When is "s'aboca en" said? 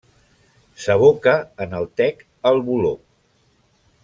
0.85-1.77